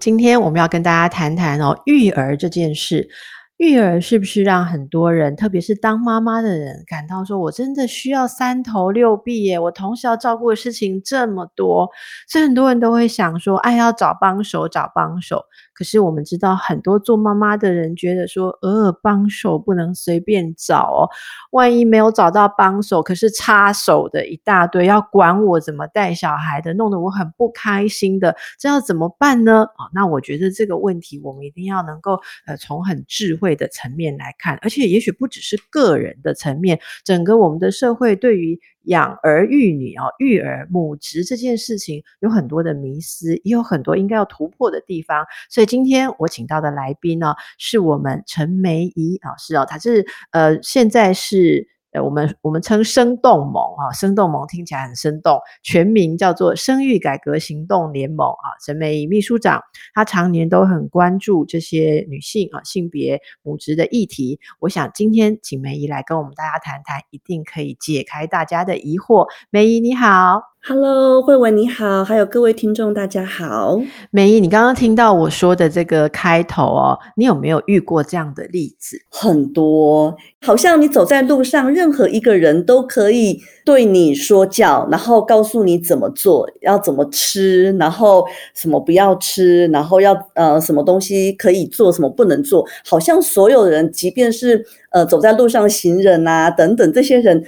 [0.00, 3.08] 今天我们要跟大家谈谈哦，育儿这件事。
[3.56, 9.58] 育儿是不是让很多人，特别是当妈妈的人，感到说：“我真的需要三头六臂耶！
[9.58, 11.90] 我同时要照顾的事情这么多。”
[12.28, 15.42] 所以很多人都会想说：“哎，要找帮手，找帮手。”
[15.78, 21.08] 可是我们知道，很多做妈妈的人觉得说，呃，帮手不能随便找哦，
[21.52, 29.62] 万一没有找到帮手，可是插手的一大堆，要管我怎么带小孩的，弄得我很不开心的，这要怎么办呢？
[29.62, 38.58] 哦，那我觉得这个问题，我们一定要能够呃，从很智慧的层面来看，而且也许不只是个人的层面，整个我们的社会对于。
[38.88, 45.24] 养儿育女啊，育儿母职这件事情有很多的迷思，也有很多应该要突破的地方。
[45.48, 51.66] 所以今天我请到的来宾呢，是我们陈梅怡老师哦，她是呃现在是。
[51.92, 58.52] 呃，我们我们称生动盟啊，生动盟听起来很生动，全名叫做生育改革行动联盟啊。
[58.64, 59.62] 陈梅姨秘书长，
[59.94, 64.38] 她常年都很关注这些女性啊性别母职的议题。
[64.60, 69.26] 我想今天请梅姨来跟我们大家谈谈，一定可以解开大家的疑惑。
[69.50, 70.57] 梅姨你好。
[70.68, 73.80] Hello，惠文你好，还有各位听众大家好。
[74.10, 79.00] 梅宜，你刚刚听到我说的这个开头哦，你有没有遇过这样的例子？
[79.08, 97.42] 很多，好像你走在路上，任何一个人都可以对你说教，然后告诉你怎么做，要怎么吃，然后什么不要吃，然后要呃什么东西可以做，什么不能做，好像所有人，即便是呃走在路上行人啊等等这些人。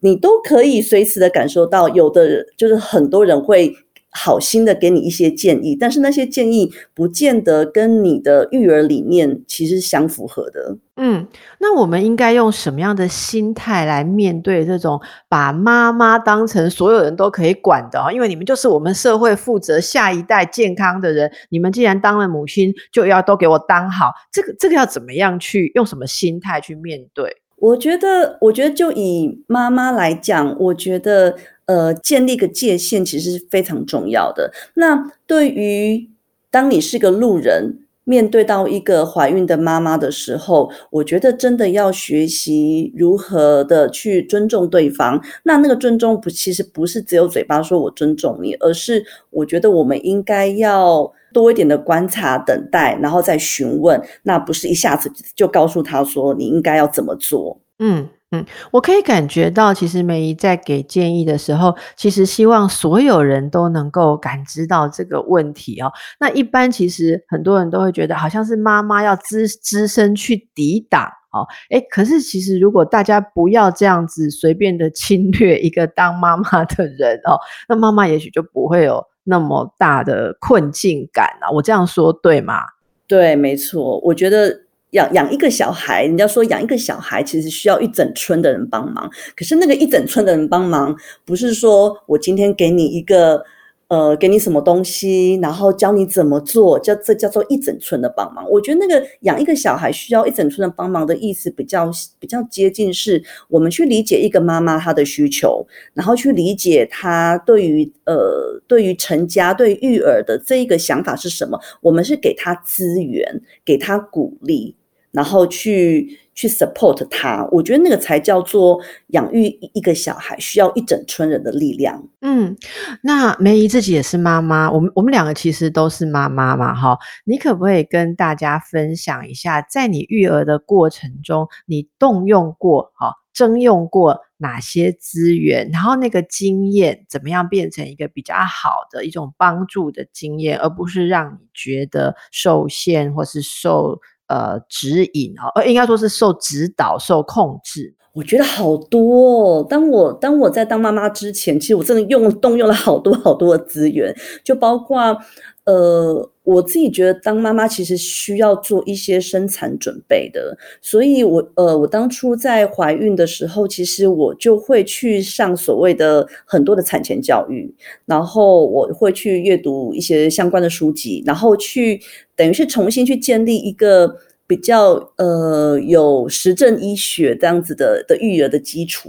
[0.00, 3.74] 你都可以随时的感受到，有的人就是很多人会
[4.12, 10.76] 好心的给你一些建议，但是那些建议不见得跟你的育儿理念其实相符合的。
[10.96, 11.26] 嗯，
[11.60, 18.12] 那我们应该用什么样的心态来面对这种把妈妈当成所有人都可以管的？
[18.12, 24.10] 因为你们就是我们社会负责下一代健康的人，你们既然当了母亲，就要都给我当好。
[24.30, 27.39] 这个这个要怎么样去用什么心态去面对？
[27.60, 34.50] 我觉得，我觉得就以妈妈来讲，我觉得，呃，建立个界限其实是非常重要的。
[34.74, 36.08] 那对于
[36.50, 45.22] 当你是个路人，面对到一个怀孕的妈妈的时候，我觉得真的要学习如何的去尊重对方。
[45.42, 51.12] 那那个尊重不，其实不是只有嘴巴说我尊重你，而是我觉得我们应该要。
[51.32, 57.60] 多一点的观察、等待，然后再询问，那不是一下子就告诉他说你应该要怎么做。
[57.78, 65.90] 嗯嗯，我可以感觉到，其实梅姨在给建议的时候，其实希望所有人都能够感知到这个问题哦。
[66.20, 71.44] 那一般其实很多人都会觉得，好像是妈妈要只只身去抵挡哦。
[71.70, 79.02] 诶，可是其实如果大家不要这样子随便的侵略一个当妈妈的人哦，那妈妈也许就不会有。
[79.30, 82.60] 那么大的困境感啊，我这样说对吗？
[83.06, 83.98] 对，没错。
[84.00, 84.54] 我觉得
[84.90, 89.08] 养养一个小孩，人家说养一个小孩其实需要一整村的人帮忙。
[89.36, 93.42] 可是那个一整村的人帮忙，不是说我今天给你一个。
[93.90, 98.48] 呃，给你什么东西，然后教你怎么做，叫这叫做一整村的帮忙。
[98.48, 101.90] 我觉得那个养一个小孩需要一整村的帮忙的意思比较
[102.20, 111.58] 比较接近，是我们去理解一个妈妈她的需求，然后去理解她对于呃对于成家对育儿的这一个想法是什么。
[111.80, 114.76] 我们是给她资源，给她鼓励，
[115.12, 116.18] 然后去。
[116.32, 119.44] 去 support 他，我觉得那个才叫做养育
[119.74, 122.02] 一个小孩需要一整村人的力量。
[122.22, 122.56] 嗯，
[123.02, 143.98] 那梅姨自己也是妈妈，我们我们两个其实都是妈妈嘛，哈，你可不可以跟大家分享一下，在你育儿的过程中，你动用过哈，征用过哪些资源，然后那个经验怎么样变成一个比较好的一种帮助的经验，而不是让你觉得受限或是受。
[144.30, 147.92] 呃，指引哦，呃，应该说是受指导、受控制。
[148.12, 149.66] 我觉得好多哦。
[149.68, 154.14] 当我当我在当妈妈之前，其实我真的用动用了好多好多的资源，
[154.44, 155.16] 就包括。
[155.64, 167.72] 呃，我自己觉得当妈妈其实需要做一些生产准备的，所以我呃，我当初在怀孕的时候，其实我就会去上所谓的很多的产前教育，
[168.04, 172.00] 然后我会去阅读一些相关的书籍，然后去
[172.34, 174.16] 等于是重新去建立一个
[174.50, 179.08] 比较呃有实证医学这样子的的育儿的基础。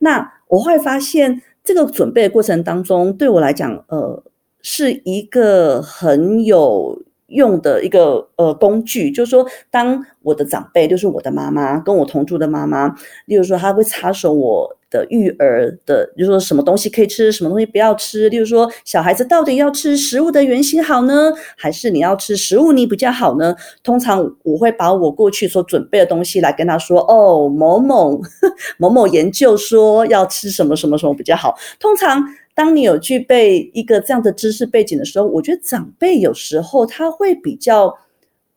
[0.00, 4.22] 那我会发现，这个准备的过程当中，对我来讲，呃，
[4.60, 9.10] 是一个很有用的一个呃工具。
[9.10, 12.94] 就是说，当我的长辈，就是我的妈妈，跟我同住的妈妈，
[13.24, 14.76] 例如说，她会插手我。
[14.92, 18.28] 的育儿的，就是说什么东西可以吃，什么东西不要吃。
[18.28, 23.56] 例如说，小孩子到底要吃食物的原型好呢，还是你要吃食物你比较好呢？
[23.82, 28.20] 通常我会把我过去所准备的东西来跟他说，哦，某某
[28.76, 31.56] 某某研究说要吃什么什么什么比较好。
[31.80, 32.22] 通常
[32.54, 37.96] 当你有具备一个这样的知识背景的时候，我觉得长辈有时候他会比较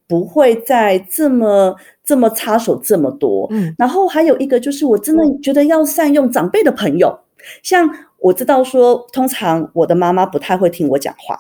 [0.08, 1.76] 不会在这么。
[2.06, 7.18] 这么插手这么多，嗯，然后还有一个就是，我真的觉得要善用长辈的朋友，
[7.64, 11.38] 像我知道说，通常我的妈妈不太会听我讲话，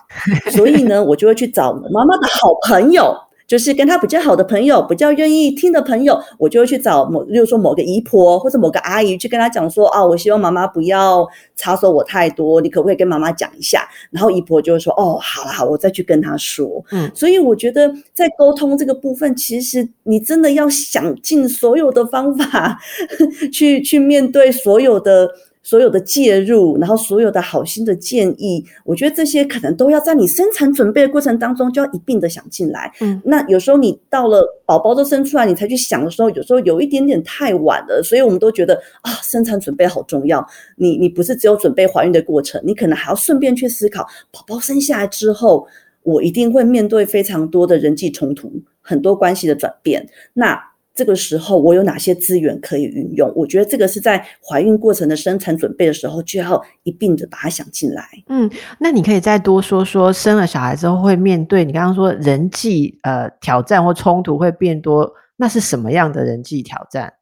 [0.51, 3.15] 所以呢，我就会去找我妈妈的好朋友。
[3.47, 13.87] 就是跟他比较好的朋友，比较愿意听的朋友，我就会去找某，例如说某个姨婆或者某个阿姨去跟他讲说啊，我希望妈妈不要插手我太多，你可不可以跟妈妈讲一下？
[14.11, 16.83] 然后姨婆就会说哦，好啦好，我再去跟她说。
[16.91, 22.79] 嗯，所以我觉得在沟通这个部分，其实你真的要想尽所有的方法
[23.53, 25.29] 去去面对所有的。
[25.65, 32.93] 所有的介入，然后所有的好心的建议，我觉得这些可能都要在你生产准备的过程当中就要一并的想进来。
[33.01, 38.03] 嗯，那有时候你到了宝宝都生出来，你才去想的时候，有时候有一点点太晚了。
[38.03, 40.45] 所以我们都觉得啊，生产准备好重要。
[40.75, 45.67] 你你不是只有准备怀孕的过程，你可能还要顺便去思考，宝宝生下来之后，
[46.03, 48.51] 我一定会面对非常多的人际冲突，
[48.81, 50.07] 很多关系的转变。
[50.33, 50.61] 那
[50.95, 53.29] 这个时候我有哪些资源可以运用？
[53.35, 58.07] 我觉得这个是在怀孕过程的生产准备的时候就要一并的把它想进来。
[58.27, 58.49] 嗯，
[58.79, 67.13] 那你可以再多说说，生了小孩之后会面对你刚刚说人际呃挑战或冲突会变多，那是什么样的人际挑战？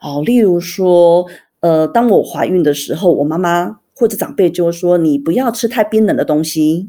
[0.00, 1.26] 哦，例如说，
[1.58, 6.88] 呃，当我怀孕的时候，我妈妈或者长辈就会说，你不要吃太冰冷的东西，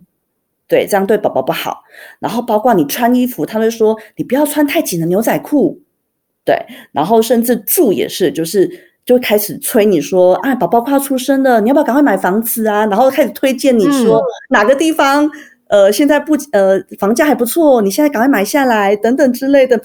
[0.68, 1.80] 对，这样对宝宝不好。
[2.20, 5.82] 然后包括你穿衣服，他会说你不要穿太紧的牛仔裤。
[6.44, 6.56] 对，
[6.92, 8.68] 然后甚至住也是，就是
[9.06, 12.84] 就开始催你说啊，宝宝快要出生了，你要不要赶快买房子啊？
[12.88, 15.30] 然后开始推荐你说、嗯、哪个地方，
[15.68, 19.80] 呃，现在不呃房价还不错，你现在赶快买下来等等之类的。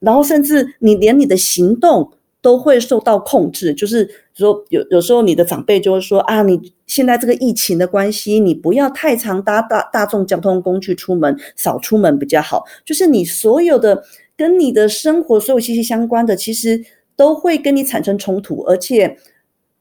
[0.00, 2.12] 然后甚至你连你的行动
[2.42, 12.64] 都会受到控制，就是说有有时候你的长辈就会说啊，你现在这个疫情的关系，你不要太常搭大大众交通工具出门，少出门比较好。
[12.84, 14.02] 就是你所有的。
[14.42, 16.84] 跟你的生活所有息息相关的，其实
[17.14, 19.16] 都会跟你产生冲突，而且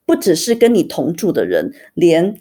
[0.06, 2.40] 不只是跟你同住的人，连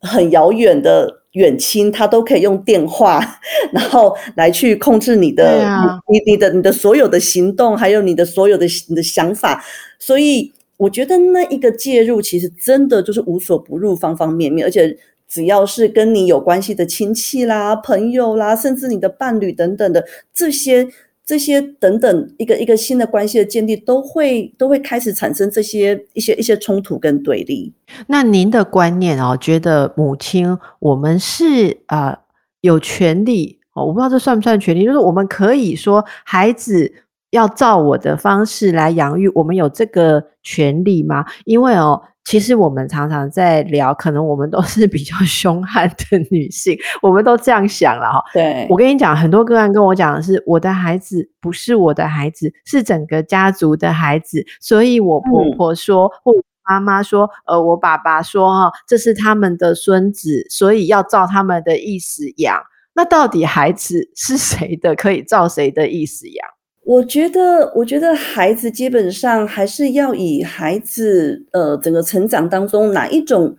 [0.00, 3.20] 很遥远的远亲，他都可以用电话，
[3.72, 9.64] 然后来去控制你的、啊、你你的你的所有的行动，还有你的所有的你的想法。
[10.00, 20.88] 所以我觉得那一个介入，其实真的就是无所不入，方方面面，而且只要是跟你有关系的亲戚啦、朋友啦，甚至你的伴侣等等的这些。
[21.30, 27.72] 这些等等，一个一个新的关系的建立，都会都会开始产生这些一些一些冲突跟对立。
[28.08, 32.18] 那您的观念哦，觉得母亲我们是啊、呃、
[32.62, 36.92] 有权利哦，我不知道这算不算权利，就是我们可以说孩子
[37.30, 41.24] 要照我的方式来养育，我们有这个权利吗？
[41.44, 42.02] 因为哦。
[42.30, 48.22] 其实我们常常在聊，可能我们都是比较凶悍的女性， 我们都这样想了哈。
[48.32, 56.32] 对，我跟你讲，很多个案跟我讲的是，我的孩子不是我的孩子，是整个家族的孩子，所以我婆婆说，嗯、或
[56.68, 62.62] 妈妈说，呃，我爸爸说，哈，这是他们的孙子，所以要照他们的意思养。
[62.94, 66.46] 那到底孩子是谁的，可以照谁的意思养？
[66.82, 73.56] 我觉得，我觉得孩子基本上还是要以孩子呃整个成长当中哪一种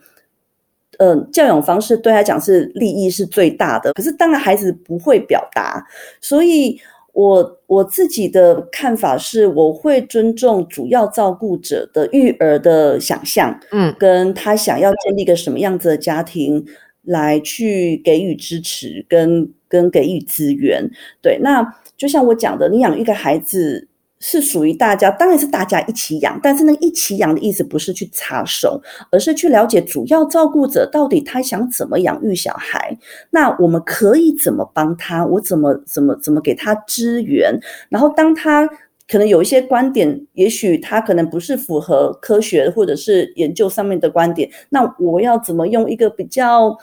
[0.98, 3.94] 呃教养方式对他讲是利益是最大的。
[3.94, 5.86] 可是当然孩子不会表达，
[6.20, 6.78] 所以
[7.14, 16.66] 我我自己的看法是，我会尊重主要照顾者的育儿的想象，嗯，跟他想要建立一个什么样子的家庭，
[17.04, 20.88] 来去给予支持跟跟给予资源。
[21.24, 21.66] 对，那。
[21.98, 23.88] 就像我讲的，你养一个孩子
[24.20, 26.40] 是属于大家，当然是大家一起养。
[26.42, 32.98] 但是那一起养的意思不是去插手，而是去了解主要照顾者到底他想怎么养育小孩。
[33.30, 35.24] 那我们可以怎么帮他？
[35.24, 37.56] 我怎么怎么怎么给他支援？
[37.88, 38.68] 然后当他
[39.08, 46.76] 可能有一些观点，也许他可能不是符合科学或者是研究上面的观点，那我要怎么用一个比较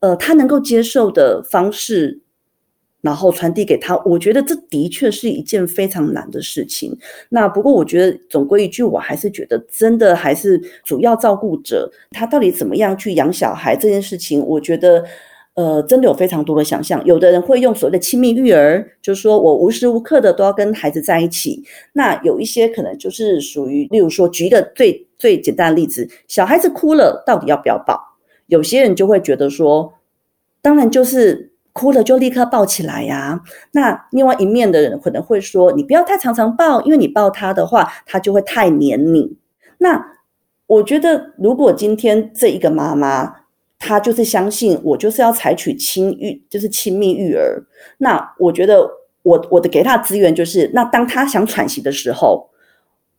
[0.00, 2.20] 呃他能够接受的方式？
[3.02, 3.96] 然后传递给他。
[4.04, 6.96] 我觉得这的确是一件非常难的事情。
[7.28, 15.04] 那不过我觉得总归一句，我还是觉得真的还是主要照顾者他到底怎么样去养小孩这件事情，我觉得。
[15.56, 17.02] 呃，真的有非常多的想象。
[17.06, 21.64] 有的人会用所谓的亲密育儿，就是说我无时无刻的都要跟孩子在一起。
[21.94, 27.98] 那有一些可能就是属于，例如说，举一个最最简单的例子，小孩子哭了，到底要不要抱？
[28.46, 29.94] 有些人就会觉得说，
[30.62, 33.42] 当然就是哭了就立刻抱起来呀。
[33.72, 39.36] 那另外一面的人可能会说，你不要太常常抱，因为你抱他的话，他就会太黏你。
[39.78, 40.02] 那
[40.66, 43.34] 我觉得，如果今天这一个妈妈，
[43.78, 47.64] 她就是相信我，就是要采取亲育，就是亲密育儿。
[47.98, 48.88] 那我觉得
[49.22, 52.48] 我我的给他资源就是，那当他想喘息的时候。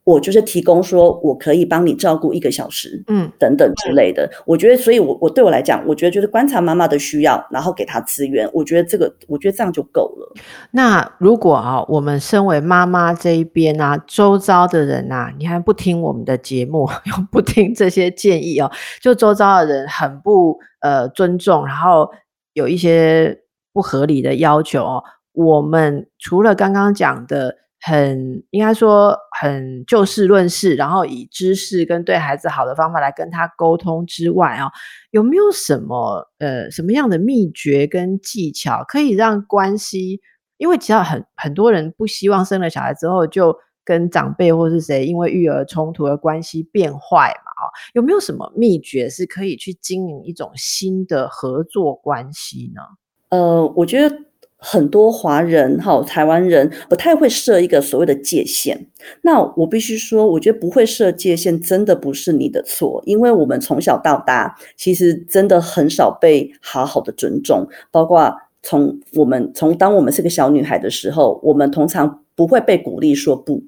[0.08, 4.26] 我就是提供说，我可以帮你照顾一个小时，嗯，等等之类的。
[4.46, 8.48] 我觉得，所以我，我我对我来讲，我觉得就是观察妈妈的需要，然后给她资源。
[8.54, 10.34] 我觉得这个，我觉得这样就够了。
[10.70, 18.70] 那如果啊，我们身为妈妈这一边啊，周遭的人啊，你还不听我们的节目， 又不听这些建议哦，
[19.02, 22.10] 就周遭的人很不呃尊重，然后
[22.54, 23.38] 有一些
[23.74, 25.04] 不合理的要求哦。
[25.34, 27.56] 我们除了刚刚讲的。
[27.80, 34.68] 很应该说很就事论事，然后以知识跟对孩子好的方法来跟他沟通之外啊，
[35.12, 40.20] 有没有什么呃什么样的秘诀跟技巧可以让关系？
[40.56, 47.52] 因为其实很很多人不希望生了小孩之后就跟长辈或是谁因为育儿冲突而关系变坏嘛？
[47.58, 52.82] 啊，有没有什么秘诀是可以去经营一种新的合作关系呢？
[53.28, 54.27] 呃，我觉得。
[54.60, 58.88] 很多华人哈，台湾人不太会设一个所谓的界限。
[59.22, 67.68] 那我必须说，我觉得不会设界限，真的不是你的错，因为我们从小到大，其实真的很少被好好的尊重。
[67.92, 73.62] 包括从我们从当我们是个小女孩的时候，我们通常不会被鼓励说不，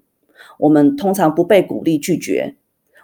[0.58, 2.56] 我们通常不被鼓励拒绝。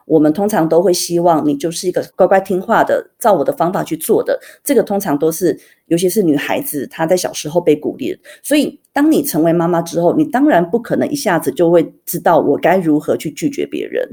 [0.07, 4.41] 我们通常都会希望你就是一个乖乖听话的，照我的方法去做的。
[4.65, 8.19] 这个通常都是，尤其是女孩子，她在小时候被鼓励。
[8.43, 14.09] 所以，当你成为妈妈之后，你当然不可能一下子就会知道我该如何去拒绝别人。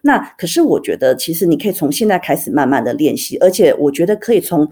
[0.00, 4.68] 那可是我觉得，其实你可以从现在开始慢慢的练习，而且我觉得可以从。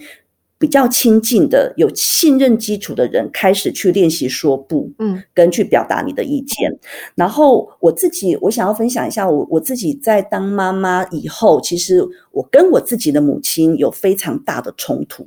[0.62, 6.70] 比较亲近的、有信任基础的人，开始去练习说不，嗯，跟去表达你的意见。
[6.70, 6.78] 嗯、
[7.16, 12.00] 然后我自己，我想要分享一下我我自己在当妈妈以后，其实
[12.30, 15.26] 我跟我自己的母亲有非常大的冲突。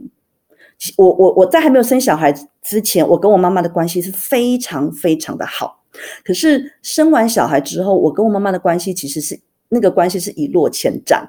[0.96, 5.84] 我我我在还没有生小孩之前，我跟我妈妈的关系是非常非常的好。
[6.24, 9.38] 可是生完小孩之后，我跟我妈妈的关系其实是
[9.68, 11.28] 那个关系是一落千丈，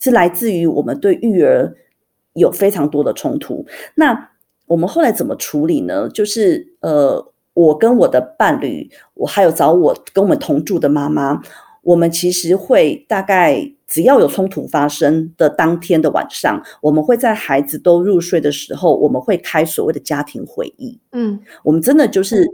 [0.00, 1.76] 是来自于我们对育儿。
[2.40, 4.30] 有非常多的冲突，那
[4.66, 6.08] 我们后来怎么处理呢？
[6.08, 11.40] 就是呃，我跟我的伴侣，我还有找我跟我们同住的妈妈，
[11.82, 20.98] 我们其实会大概只要有冲突发生的当天的晚上，我们会在孩子都入睡的时候，我们会开所谓的家庭会议。
[21.12, 22.44] 嗯，我们真的就是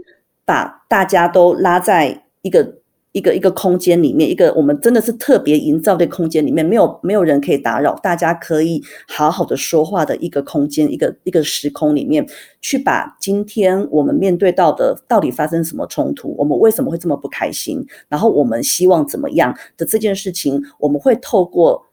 [0.45, 2.75] 把大家都拉在一个。
[3.17, 12.27] 一个一个空间里面，一个我们真的是特别营造的空间里面，没有没有人可以打扰，大家可以好好的说话的一个空间，一个一个时空里面，
[12.61, 21.87] 去把今天我们面对到的到底发生什么冲突，我们为什么会这么不开心，然后我们希望怎么样的这件事情，我们会透过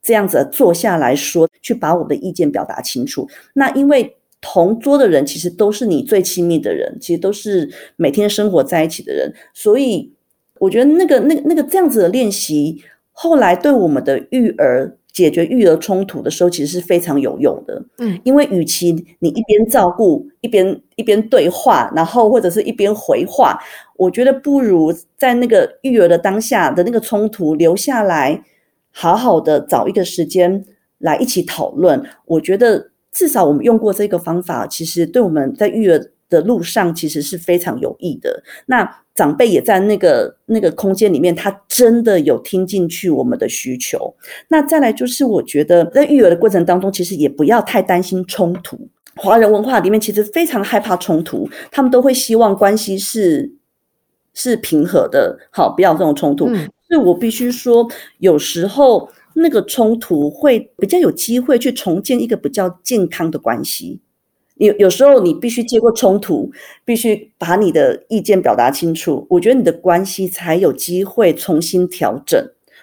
[0.00, 3.26] 这样子坐下来说，去把我们的意见表达清楚。
[3.54, 10.12] 那因为同桌的人其实都是你最亲密的人，其实都是每天生活在一起的人，所以。
[10.58, 17.82] 我觉得那个、那个、那个这样子的练习，后来对我们的育儿解决育儿冲突的时候，其实是非常有用的。
[17.98, 23.58] 嗯，因为与其你一边照顾一边一边对话，然后或者是一边回话，
[23.96, 28.40] 我觉得不如在那个育儿的当下的那个冲突留下来，
[28.92, 30.64] 好好的找一个时间
[30.98, 32.00] 来一起讨论。
[32.26, 38.44] 我觉得至少我们用过这个方法，其实对我们在育儿的路上其实是非常有益的。
[38.66, 38.98] 那。
[39.18, 44.14] 长辈也在那个那个空间里面，他真的有听进去我们的需求。
[44.46, 48.78] 那再来就是，我觉得在育儿的过程当中，其实也不要太担心冲突。
[49.16, 53.50] 华人文化里面其实非常害怕冲突，他们都会希望关系是
[54.34, 56.46] 是平和的，好，不要这种冲突。
[56.46, 56.70] 嗯。
[56.86, 63.98] 所以我必须说，有时候那个冲突会比较有机会去重建一个比较健康的关系。
[64.58, 66.50] 有有时候你必须接过冲突，
[66.84, 72.38] 必须把你的意见表达清楚，我觉得你的关系才有机会重新调整。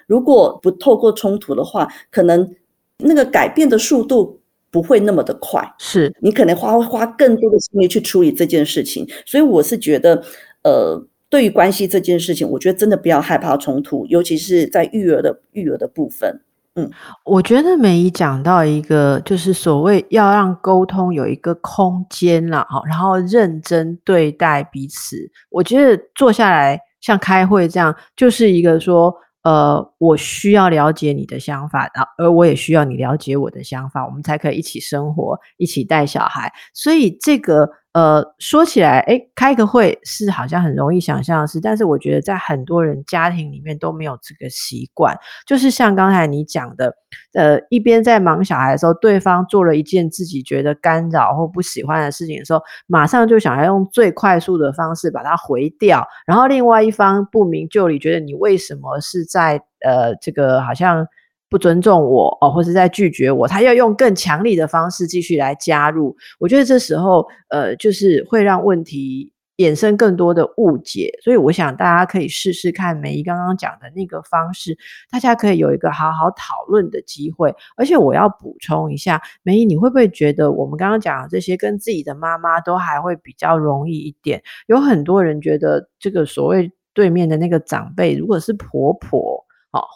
[0.07, 2.55] 如果不透过冲突的话，可能
[2.97, 4.39] 那个改变的速度
[4.71, 9.07] 不会那么的快，是你可能花花更多的心力去处理这件事情。
[9.25, 10.23] 所以我是觉得，
[10.63, 16.41] 呃，对于关系这件事情，我觉得真的不要害怕冲突，尤其是在育儿的育儿的部分。
[16.75, 16.91] 嗯，
[17.23, 25.17] 我觉得梅姨讲到一个，就是所谓要让沟通有一个空间啦，哈，然后认真对待彼此。
[25.49, 36.51] 我觉得坐下来像开会这样，就是一个说，呃，我需要了解你的想法，而我也需要你了解我的想法，我们才可以一起生活，一起带小孩。
[36.73, 37.69] 所以这个。
[37.95, 45.17] 呃，说起来，诶，开个会是好像很容易想象的事，但是我觉得在很多人家庭里面都没有这个习惯。
[45.47, 46.93] 就是像刚才你讲的，
[47.33, 61.07] 呃，一边在忙小孩的时候，对方做了一件自己觉得干扰或不喜欢的事情的时候，马上就想要用最快速的方式把它回掉，然后另外一方不明就里，觉得你为什么是在呃这个好像。
[61.49, 66.15] 不尊重我哦，或是在拒绝我，他要用更强力的方式继续来加入。
[66.39, 71.11] 我觉得这时候，呃，就是会让问题衍生更多的误解。
[71.23, 74.77] 所以，我想大家可以试试看梅姨刚刚讲的那个方式，
[75.09, 77.55] 大家可以有一个好好讨论的机会。
[77.77, 84.41] 而且，我要补充一下，梅姨，你会不会觉得我们刚刚讲的这些跟自己的妈妈都还会比较容易一点？
[84.67, 89.44] 有很多人觉得，这个所谓对面的那个长辈，如果是婆婆。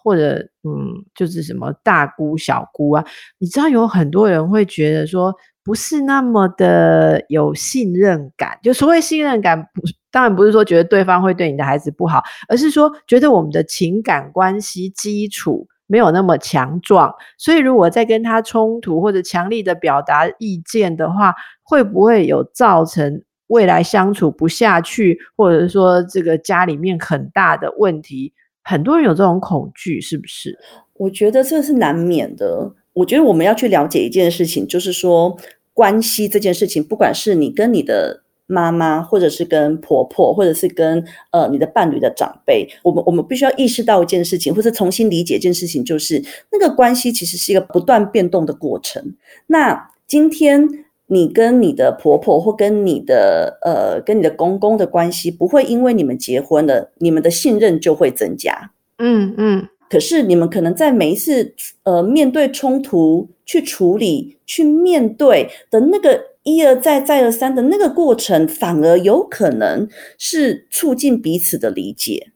[0.04, 3.06] 或者嗯，就是什么大姑小姑啊，
[3.38, 5.34] 你知道有很多人会觉得说
[5.64, 8.58] 不是那么的有信任感。
[8.64, 9.82] 就所谓信任感，不
[10.12, 17.14] 当然不是说觉得对方会对你的孩子不好，而是说觉得我们的情感关系基础没有那么强壮。
[17.38, 28.34] 所以如果在跟他冲突或者强力的表达意见的话，会不会有造成未来相处不下去，或者说这个家里面很大的问题？
[28.70, 30.56] 很多人有这种恐惧，是不是？
[30.94, 32.72] 我觉得这是难免的。
[32.94, 35.36] 我觉得我们要去了解一件事情，就是说
[35.74, 49.16] 关系这件事情，不管是你跟你的妈妈，或者是跟婆婆，或者是跟呃你的伴侣的长辈，我们我们必须要意识到一件事情，或者重新理解一件事情，就是那个关系其实是一个不断变动的过程。
[49.48, 50.86] 那今天。
[51.12, 58.72] 你跟你的婆婆或跟你的呃跟你的公公的关系不会因为你们结婚了，你们的信任就会增加。
[59.00, 59.68] 嗯嗯。
[59.90, 72.32] 可是你们可能在每一次呃面对冲突去处理去面对的那个一而再再而三的那个过程，反而有可能是促进彼此的理解。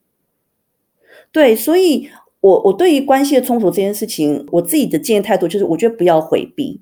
[1.32, 2.10] 对，所以
[2.42, 6.82] 我我对于关系的冲突这件事情，我自己的建议态度就是，我觉得不要回避。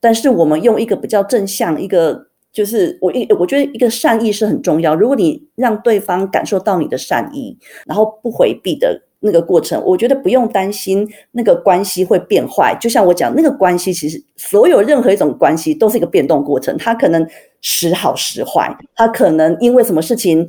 [0.00, 4.94] 但是我们用一个比较正向，一个就是我一我觉得一个善意是很重要。
[4.94, 7.56] 如果你让对方感受到你的善意，
[7.86, 12.76] 然后不回避的那个过程，我觉得不用担心那个关系会变坏。
[12.80, 17.26] 就像我讲，那个关系其实所有任何一种关系都是一个变动过程，它可能
[17.60, 20.48] 时好时坏，它可能因为什么事情。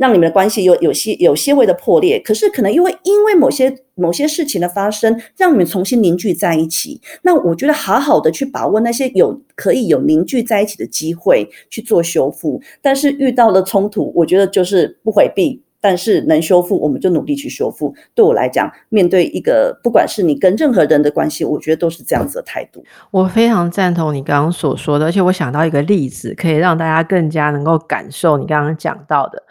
[0.00, 6.98] 让你们的关系有有些有些微的破裂，可是可能因为因为某些某些事情的发生，让你们重新凝聚在一起。
[7.20, 12.58] 那我觉得好好的去把握那些有可以有凝聚在一起的机会去做修复。
[12.80, 17.94] 但是遇到了冲突，我觉得就是不回避，但是能修复我们就努力去修复。
[18.14, 22.84] 对我来讲，面对一个不管是你跟任何人的关系，我觉得都是这样子的态度。
[23.10, 29.42] 我非常赞同你刚刚所说的，而且我想到一个例子，可以让大家更加能够感受你刚刚讲到的。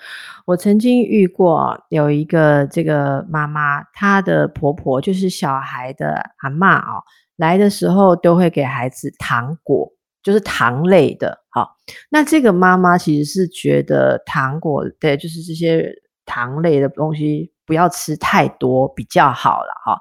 [0.46, 7.04] 我曾经遇过有一个这个妈妈，她的婆婆就是小孩的阿嬷哦，
[7.38, 9.92] 来的时候都会给孩子糖果，
[10.24, 11.38] 就是糖类的。
[11.50, 11.76] 好，
[12.10, 15.94] 那这个妈妈其实是觉得糖果，对，就是这些
[16.30, 20.00] 糖类的东西不要吃太多比较好了哈。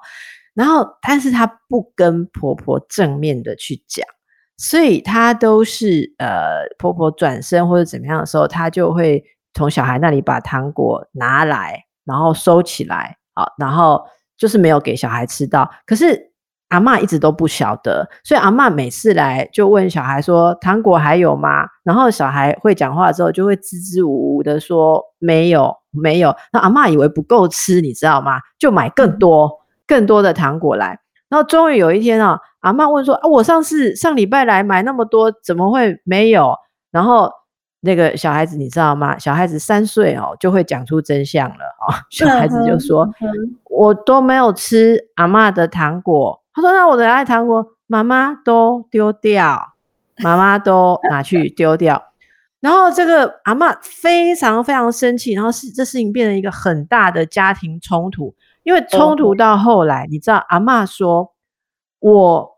[0.53, 4.05] 然后，但是她不跟婆婆正面的去讲，
[4.57, 9.23] 所以她都是呃婆婆转身或者怎么样的时候，她就会。
[9.55, 14.01] 从小孩那里把糖果拿来，然后收起来，好，然后
[14.37, 15.69] 就是没有给小孩吃到。
[15.87, 16.28] 可是
[16.69, 28.39] 阿嬷一直都不晓得，所以阿嬷每次来就问小孩说：“糖果还有吗？”然后小孩会讲话之后，就会支支吾吾的说：“没有，没有。”那阿嬷以为不够吃，你知道吗？
[28.57, 29.51] 就买更多、
[29.85, 30.99] 更多的糖果来。
[31.27, 36.55] 然后终于有一天啊，阿嬷问说：“啊，我上次上礼拜来买那么多，怎么会没有？”
[36.91, 37.31] 然后。
[37.81, 39.17] 那个小孩子你知道吗？
[39.17, 41.95] 小孩子三岁哦，就会讲出真相了哦。
[42.11, 43.07] 小孩子就说
[43.71, 49.73] ：“我都没有吃阿嬷的糖果。”他说：“那我的爱糖果，妈妈都丢掉，
[50.17, 52.03] 妈妈都拿去丢掉。”
[52.59, 58.35] 然后这个阿嬷非常非常生气，然后是这事情变成一个很大的家庭冲突。
[58.63, 61.31] 因为冲突到后来，你知道阿嬷说
[61.99, 62.57] ：“我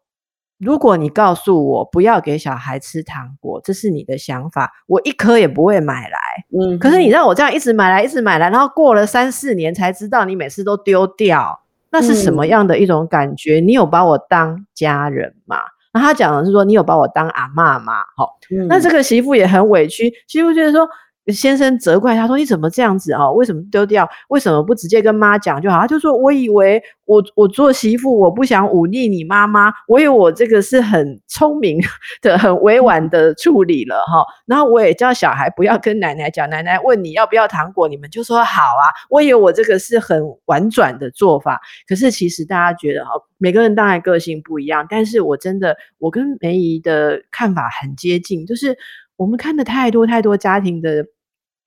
[0.57, 6.19] 如果你告诉我不要给小孩吃糖果，这是你的想法，我一颗也不会买来。
[6.59, 11.60] 嗯，可是你让我这样一直买来，一直买来，然后过了三四年才知道你每次都丢掉，
[11.91, 13.59] 那是什么样的一种感觉？
[13.59, 15.57] 嗯、你有把我当家人吗？
[15.93, 17.93] 那他讲的是说，你有把我当阿嬷吗？
[18.15, 20.87] 好、嗯，那这个媳妇也很委屈，媳妇觉得说。
[21.27, 23.31] 先生责怪他说：“你怎么这样子啊？
[23.31, 24.09] 为什么丢掉？
[24.29, 31.79] 为什么不直接跟妈讲就好？”他就说：“我以为我我做媳妇，我不想忤逆你妈妈，我以为我这个是很聪明
[32.23, 34.25] 的、很委婉的处理了哈。
[34.47, 38.89] 然后我也叫小孩不要跟奶奶讲，奶奶问你要不要糖果，你们就说好啊。
[39.09, 48.75] 我以为我这个是很婉转的做法，可是其实大家觉得哈，每个人当然个性不一样，但是我真的我跟梅姨的看法很接近，就是
[49.15, 51.05] 我们看的太多太多家庭的。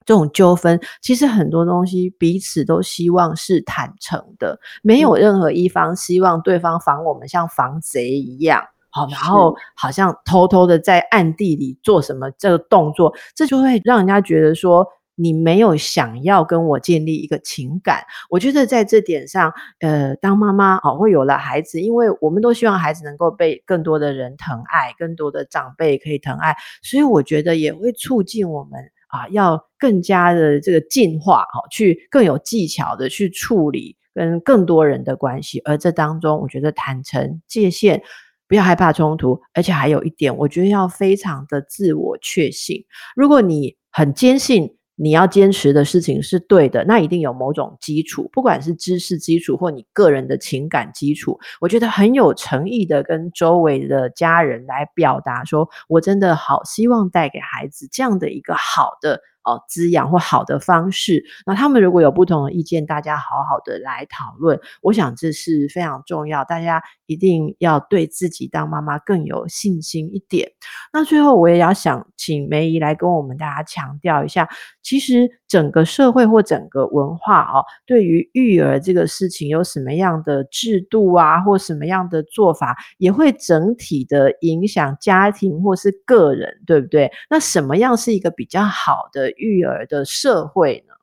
[0.06, 18.04] 这种纠纷，其实很多东西彼此都希望是坦诚的，没有任何一方希望对方防我们像防贼一样，好，然后好像偷偷的在暗地里做什么这个动作，这就会让人家觉得说你没有想要跟我建立一个情感。
[18.30, 28.80] 我觉得在这点上，呃，当妈妈哦，会有了孩子，因为我们都希望孩子能够被更多的人疼爱，更多的长辈可以疼爱，所以我觉得也会促进我们。
[29.08, 38.02] 啊，要更加的这个进化，哈，去更有技巧的去处理跟更多人的关系，而这当中，我觉得坦诚界限，
[38.48, 42.84] 不要害怕冲突，而且还有一点，我觉得要非常的自我确信。
[43.14, 44.76] 如果你很坚信。
[44.96, 51.38] 你要坚持的事情是对的，那一定有某种基础，不管是知识基础或你个人的情感基础。
[51.60, 59.20] 我觉得很有诚意的跟周围的家人来表达，说我真的好希望带给孩子这样的一个好的。
[59.44, 66.44] 哦，滋养或好的方式，那他们如果有不同的意见，大家好好的来讨论，我想这是非常重要。
[66.44, 70.50] 大家一定要对自己当妈妈更有信心一点。
[70.92, 74.48] 那最后，我也要想请梅姨来跟我们大家强调一下，
[74.82, 87.08] 其实整个社会或整个文化哦，对于育儿这个事情有什么样的制度啊，或什么样的做法，也会整体的影响家庭或是个人，对不对？
[87.30, 90.94] 那什么样是一个比较好的育儿的社会呢？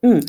[0.00, 0.20] 嗯，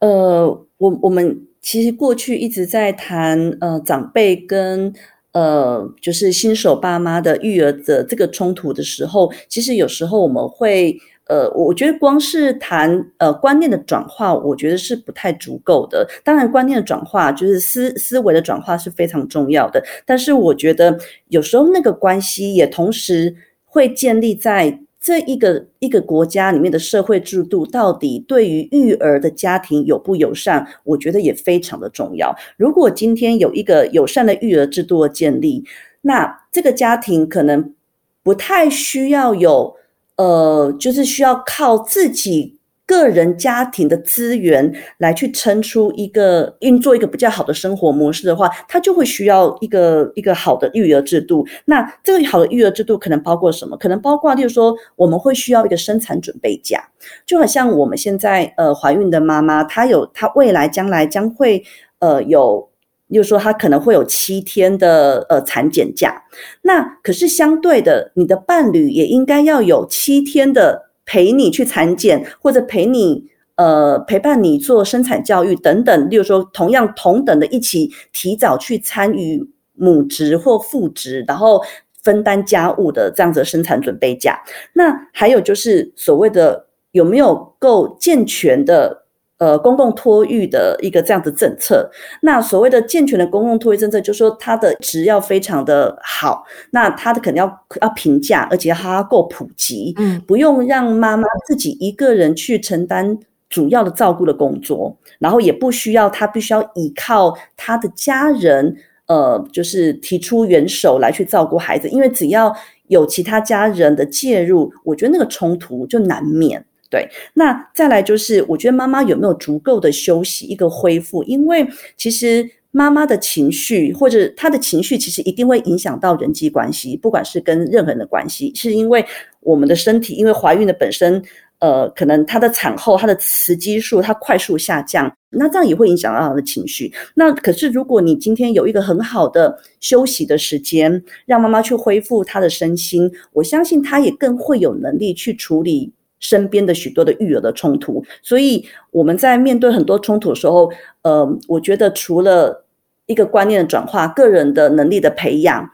[0.00, 4.92] 呃，我我们其实过去一直在谈呃长辈跟
[5.32, 16.06] 呃就是新手爸妈的育儿的这个冲突的时候，其实有时候我们会呃，我觉得光是谈呃观念的转化，我觉得是不太足够的。
[16.22, 23.34] 当然，观念的转化就是思思维的转化是非常重要的，但是我觉得有时候那个关系也同时
[23.64, 24.80] 会建立在。
[25.06, 32.34] 这一个一个国家里面的社会制度到底对于育儿的家庭友不友善，我觉得也非常的重要。
[32.56, 35.62] 如果今天有一个友善的育儿制度的建立，
[36.00, 37.74] 那这个家庭可能
[38.22, 39.76] 不太需要有，
[40.16, 42.58] 呃，就是需要靠自己。
[42.86, 51.46] 个人家庭的资源来去撑出一个运作一个比较好的生活模式的话，他就会需要一个一个好的育儿制度。
[51.64, 53.74] 那这个好的育儿制度可能包括什么？
[53.78, 56.86] 可能包括，例如说，我们会需要一个生产准备假，
[57.24, 61.64] 就好像我们现在呃怀孕的妈妈，她有她未来将来将会
[62.00, 62.68] 呃有，
[63.14, 66.24] 例如说她可能会有七天的呃产检假。
[66.62, 70.82] 那可是相对的，你的伴侣也应该要有七天的。
[71.06, 81.62] 陪你去产检，或者陪你呃陪伴你做生产教育等等，例如说同样同等的一起提早去参与母职或父职，然后
[82.02, 84.42] 分担家务的这样子的生产准备假。
[84.72, 89.03] 那还有就是所谓的有没有够健全的？
[89.38, 91.90] 呃，公共托育的一个这样的政策，
[92.22, 103.18] 那所谓的健全的公共托育政策，就是说它的质要非常的好，那它的肯定要要评价，而且它够普及，嗯，不用让妈妈自己一个人去承担
[103.50, 108.76] 主要的照顾的工作，然后也不需要他必须要依靠他的家人，
[109.08, 112.54] 呃，就是提出援手来去照顾孩子，因为只要
[112.86, 116.64] 有其他家人的介入，我觉得那个冲突就难免。
[116.94, 121.24] 对，那再来就是，我觉得妈妈有没有足够的休息，一个恢复？
[121.24, 129.04] 因为其实妈妈的情绪或者她的情绪，其实一定会影响到人际关系，不管是跟任何人的关系，是因为
[129.40, 131.20] 我们的身体，因为怀孕的本身，
[131.58, 136.92] 呃，可能她的产后她的雌激素它快速下降，那这样也会影响到她的情绪。
[137.16, 145.92] 那可是如果你今天有一个很好的休息的时间，让妈妈去恢复她的身心，我相信她也更会有能力去处理。
[146.24, 152.64] 身边的许多的育儿的冲突，所以我们在面对很多冲突的时候，呃，我觉得除了
[153.04, 155.68] 一个观念的转化，个人的能力的培养，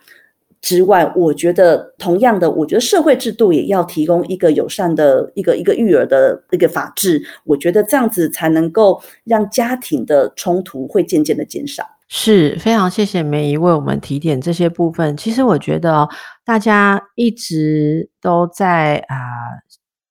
[0.60, 11.84] 之外，我觉得同样的，我觉得社会制度也要提供一个友善的一个一个育儿的一个法制，我觉得这样子才能够让家庭的冲突会渐渐的减少。
[12.12, 15.16] 是，非常谢谢梅姨为我们提点这些部分。
[15.16, 16.08] 其实我觉得，
[16.44, 19.14] 大家一直都在啊、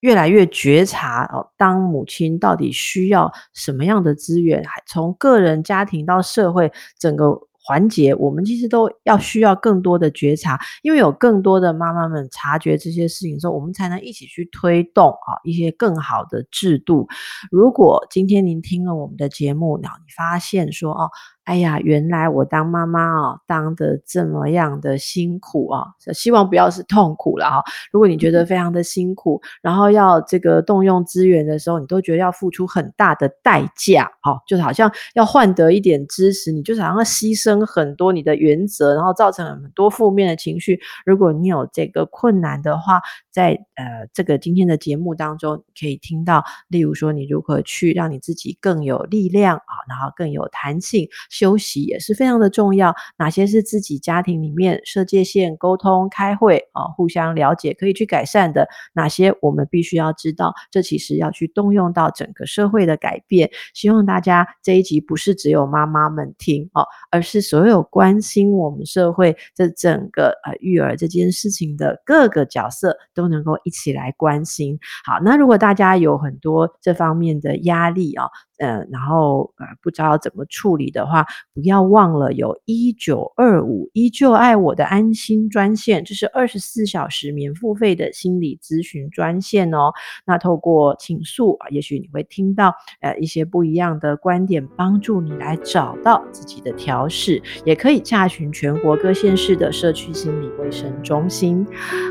[0.02, 7.40] 越来越觉察哦，当母亲到底需要什么样的资源，还从个人、家庭到社会整个。
[7.62, 17.08] 环节，我们其实都要需要更多的觉察，因为有更多的妈妈们察觉这些事情之后，我们才能一起去推动啊一些更好的制度。
[17.52, 21.12] 如果今天您听了我们的节目，然后你发现说哦。
[21.50, 25.84] 哎呀，原来我当妈妈哦，当的这么样的辛苦啊！
[26.14, 27.64] 希望不要是痛苦了哈。
[27.92, 40.80] 如果你觉得非常的辛苦，然后要这个动用资源的时候，你都觉得要付出很大的代价，哈，就是好像要换得一点支持，你就是好像要牺牲很多你的原则，然后造成很多负面的情绪。
[41.04, 51.10] 如果你有这个困难的话，在呃这个今天的节目当中，可以听到，例如说你如何去让你自己更有力量啊，然后更有弹性。
[51.40, 52.94] 休息也是非常的重要。
[53.18, 58.68] 哪些是自己家庭里面设界限、沟通、开会啊，互相了解可以去改善的？
[58.94, 60.54] 哪些我们必须要知道？
[60.70, 63.50] 这其实要去动用到整个社会的改变。
[63.74, 74.78] 希望大家这一集不是只有妈妈们听哦，而是所有关心我们社会这整个呃育儿这件事情的各个角色都能够一起来关心。
[75.06, 78.28] 好，那如果大家有很多这方面的压力啊。
[78.60, 89.92] 嗯，然后呃，不知道怎么处理的话，不要忘了有一九二五依旧爱我的安心专线，这是二十四小时免付费的心理咨询专线哦。
[90.26, 101.66] 那透过倾诉啊，也许你会听到呃一些不一样的观点，帮助你来找到自己的调试，也可以洽询全国各县市的社区心理卫生中心。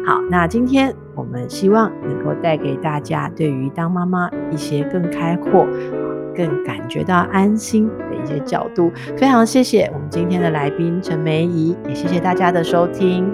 [0.07, 5.67] 好，那今天我们希望能够带给大家对于当妈妈一些更开阔。
[6.37, 13.29] 更感觉到安心的一些角度，非常谢谢我们今天的来宾陈梅姨，也谢谢大家的收听。